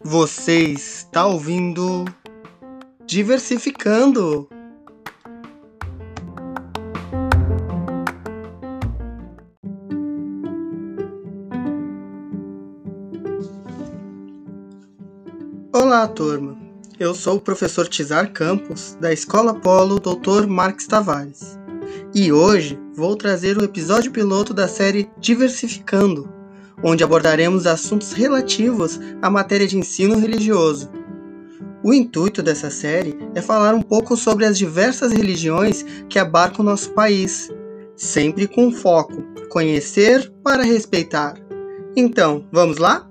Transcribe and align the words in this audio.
Você 0.00 0.62
está 0.68 1.26
ouvindo 1.26 2.04
Diversificando. 3.04 4.48
Olá, 15.72 16.06
turma. 16.06 16.56
Eu 17.00 17.14
sou 17.14 17.38
o 17.38 17.40
professor 17.40 17.88
Tizar 17.88 18.32
Campos, 18.32 18.96
da 19.00 19.12
Escola 19.12 19.58
Polo 19.58 19.98
Dr. 19.98 20.46
Marques 20.46 20.86
Tavares. 20.86 21.57
E 22.20 22.32
hoje 22.32 22.76
vou 22.96 23.14
trazer 23.14 23.56
o 23.56 23.62
episódio 23.62 24.10
piloto 24.10 24.52
da 24.52 24.66
série 24.66 25.08
Diversificando, 25.20 26.28
onde 26.82 27.04
abordaremos 27.04 27.64
assuntos 27.64 28.12
relativos 28.12 28.98
à 29.22 29.30
matéria 29.30 29.68
de 29.68 29.78
ensino 29.78 30.18
religioso. 30.18 30.90
O 31.80 31.94
intuito 31.94 32.42
dessa 32.42 32.70
série 32.70 33.16
é 33.36 33.40
falar 33.40 33.72
um 33.72 33.80
pouco 33.80 34.16
sobre 34.16 34.46
as 34.46 34.58
diversas 34.58 35.12
religiões 35.12 35.84
que 36.08 36.18
abarcam 36.18 36.64
nosso 36.64 36.90
país, 36.90 37.52
sempre 37.94 38.48
com 38.48 38.72
foco 38.72 39.22
conhecer 39.48 40.28
para 40.42 40.64
respeitar. 40.64 41.34
Então, 41.94 42.48
vamos 42.50 42.78
lá? 42.78 43.07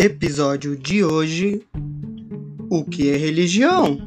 Episódio 0.00 0.76
de 0.76 1.02
hoje 1.02 1.60
o 2.70 2.84
que 2.84 3.10
é 3.10 3.16
religião? 3.16 3.98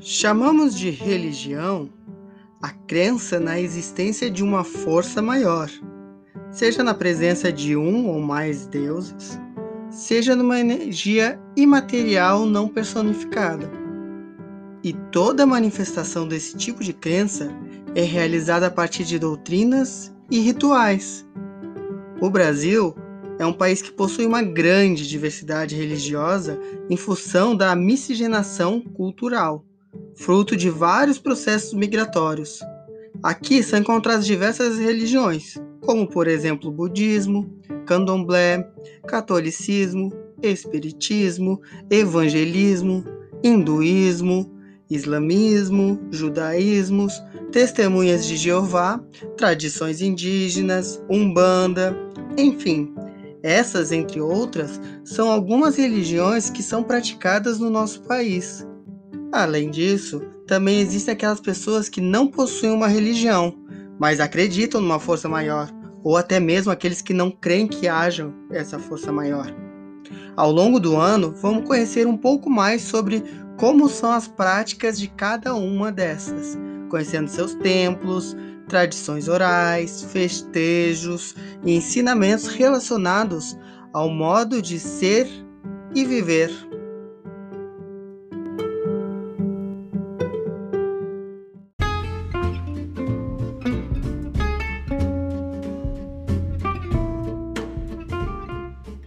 Chamamos 0.00 0.76
de 0.76 0.90
religião 0.90 1.88
a 2.60 2.70
crença 2.70 3.38
na 3.38 3.60
existência 3.60 4.28
de 4.28 4.42
uma 4.42 4.64
força 4.64 5.22
maior, 5.22 5.70
seja 6.50 6.82
na 6.82 6.92
presença 6.92 7.52
de 7.52 7.76
um 7.76 8.08
ou 8.08 8.20
mais 8.20 8.66
deuses, 8.66 9.38
seja 9.88 10.34
numa 10.34 10.58
energia 10.58 11.40
imaterial 11.56 12.46
não 12.46 12.66
personificada. 12.66 13.81
E 14.84 14.92
toda 14.92 15.46
manifestação 15.46 16.26
desse 16.26 16.56
tipo 16.56 16.82
de 16.82 16.92
crença 16.92 17.50
é 17.94 18.02
realizada 18.02 18.66
a 18.66 18.70
partir 18.70 19.04
de 19.04 19.18
doutrinas 19.18 20.12
e 20.28 20.40
rituais. 20.40 21.24
O 22.20 22.28
Brasil 22.28 22.94
é 23.38 23.46
um 23.46 23.52
país 23.52 23.80
que 23.80 23.92
possui 23.92 24.26
uma 24.26 24.42
grande 24.42 25.08
diversidade 25.08 25.76
religiosa 25.76 26.58
em 26.90 26.96
função 26.96 27.56
da 27.56 27.76
miscigenação 27.76 28.80
cultural, 28.80 29.64
fruto 30.16 30.56
de 30.56 30.68
vários 30.68 31.18
processos 31.18 31.72
migratórios. 31.74 32.60
Aqui 33.22 33.62
são 33.62 33.78
encontradas 33.78 34.26
diversas 34.26 34.78
religiões, 34.78 35.60
como 35.80 36.08
por 36.08 36.26
exemplo 36.26 36.70
o 36.70 36.72
budismo, 36.72 37.52
candomblé, 37.86 38.68
catolicismo, 39.06 40.12
espiritismo, 40.42 41.60
evangelismo, 41.88 43.04
hinduísmo, 43.44 44.61
islamismo, 44.94 46.00
judaísmos, 46.10 47.22
testemunhas 47.50 48.26
de 48.26 48.36
Jeová, 48.36 49.00
tradições 49.36 50.00
indígenas, 50.00 51.02
umbanda, 51.10 51.96
enfim. 52.36 52.94
Essas, 53.42 53.90
entre 53.90 54.20
outras, 54.20 54.80
são 55.04 55.30
algumas 55.30 55.76
religiões 55.76 56.48
que 56.48 56.62
são 56.62 56.82
praticadas 56.82 57.58
no 57.58 57.68
nosso 57.68 58.02
país. 58.02 58.66
Além 59.32 59.70
disso, 59.70 60.22
também 60.46 60.80
existem 60.80 61.12
aquelas 61.12 61.40
pessoas 61.40 61.88
que 61.88 62.00
não 62.00 62.28
possuem 62.28 62.72
uma 62.72 62.86
religião, 62.86 63.54
mas 63.98 64.20
acreditam 64.20 64.80
numa 64.80 65.00
força 65.00 65.28
maior, 65.28 65.70
ou 66.04 66.16
até 66.16 66.38
mesmo 66.38 66.70
aqueles 66.70 67.00
que 67.00 67.14
não 67.14 67.30
creem 67.30 67.66
que 67.66 67.88
haja 67.88 68.32
essa 68.50 68.78
força 68.78 69.10
maior. 69.12 69.52
Ao 70.36 70.50
longo 70.50 70.80
do 70.80 70.96
ano, 70.96 71.34
vamos 71.40 71.66
conhecer 71.66 72.06
um 72.06 72.16
pouco 72.16 72.48
mais 72.50 72.82
sobre 72.82 73.22
como 73.62 73.88
são 73.88 74.10
as 74.10 74.26
práticas 74.26 74.98
de 74.98 75.06
cada 75.06 75.54
uma 75.54 75.92
dessas, 75.92 76.58
conhecendo 76.90 77.30
seus 77.30 77.54
templos, 77.54 78.36
tradições 78.68 79.28
orais, 79.28 80.02
festejos 80.02 81.36
e 81.64 81.76
ensinamentos 81.76 82.48
relacionados 82.48 83.56
ao 83.92 84.10
modo 84.10 84.60
de 84.60 84.80
ser 84.80 85.28
e 85.94 86.04
viver. 86.04 86.50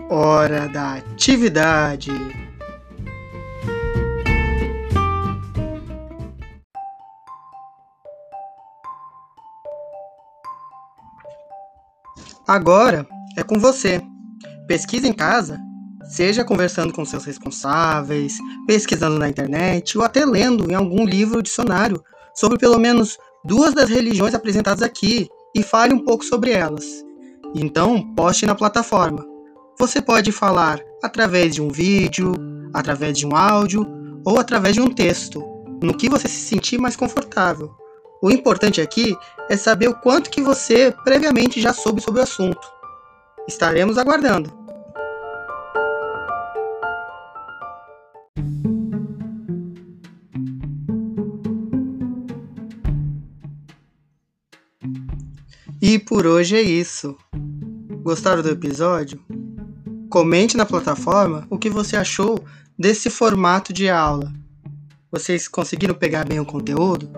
Hora 0.09 0.69
da 0.69 0.93
atividade. 0.93 2.44
Agora 12.47 13.07
é 13.35 13.41
com 13.41 13.59
você. 13.59 13.99
Pesquise 14.67 15.07
em 15.07 15.13
casa, 15.13 15.59
seja 16.03 16.43
conversando 16.43 16.93
com 16.93 17.03
seus 17.03 17.25
responsáveis, 17.25 18.37
pesquisando 18.67 19.17
na 19.17 19.27
internet 19.27 19.97
ou 19.97 20.03
até 20.03 20.23
lendo 20.23 20.69
em 20.71 20.75
algum 20.75 21.05
livro 21.05 21.37
ou 21.37 21.41
dicionário 21.41 22.03
sobre 22.35 22.59
pelo 22.59 22.77
menos 22.77 23.17
duas 23.43 23.73
das 23.73 23.89
religiões 23.89 24.35
apresentadas 24.35 24.83
aqui 24.83 25.27
e 25.55 25.63
fale 25.63 25.93
um 25.93 26.03
pouco 26.03 26.23
sobre 26.23 26.51
elas. 26.51 26.85
Então, 27.55 28.13
poste 28.13 28.45
na 28.45 28.53
plataforma. 28.53 29.25
Você 29.79 29.99
pode 29.99 30.31
falar 30.31 30.79
através 31.03 31.55
de 31.55 31.63
um 31.63 31.69
vídeo, 31.69 32.33
através 32.73 33.17
de 33.17 33.25
um 33.25 33.35
áudio 33.35 33.87
ou 34.23 34.39
através 34.39 34.75
de 34.75 34.81
um 34.81 34.93
texto, 34.93 35.43
no 35.81 35.97
que 35.97 36.09
você 36.09 36.27
se 36.27 36.47
sentir 36.47 36.77
mais 36.77 36.95
confortável. 36.95 37.71
O 38.21 38.31
importante 38.31 38.81
aqui 38.81 39.17
é 39.49 39.57
saber 39.57 39.87
o 39.87 39.95
quanto 39.95 40.29
que 40.29 40.41
você 40.41 40.93
previamente 41.03 41.61
já 41.61 41.73
soube 41.73 42.01
sobre 42.01 42.21
o 42.21 42.23
assunto. 42.23 42.67
Estaremos 43.47 43.97
aguardando. 43.97 44.65
E 55.81 55.99
por 55.99 56.25
hoje 56.25 56.55
é 56.55 56.61
isso. 56.61 57.15
Gostaram 58.01 58.41
do 58.41 58.49
episódio? 58.49 59.21
Comente 60.09 60.57
na 60.57 60.65
plataforma 60.65 61.45
o 61.49 61.59
que 61.59 61.69
você 61.69 61.95
achou 61.95 62.43
desse 62.77 63.09
formato 63.09 63.71
de 63.71 63.87
aula. 63.87 64.33
Vocês 65.11 65.47
conseguiram 65.47 65.93
pegar 65.93 66.25
bem 66.25 66.39
o 66.39 66.45
conteúdo? 66.45 67.09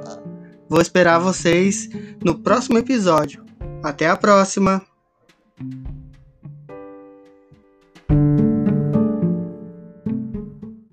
Vou 0.69 0.81
esperar 0.81 1.19
vocês 1.19 1.89
no 2.23 2.39
próximo 2.39 2.77
episódio. 2.77 3.45
Até 3.83 4.07
a 4.07 4.17
próxima! 4.17 4.81